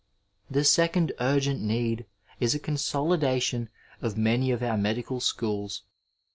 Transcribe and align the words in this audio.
The 0.49 0.63
second 0.63 1.11
urgent 1.19 1.61
need 1.61 2.07
is 2.39 2.55
a 2.55 2.59
consolidation 2.59 3.69
of 4.01 4.17
many 4.17 4.49
of 4.49 4.63
our 4.63 4.75
medical 4.75 5.19
schools. 5.19 5.83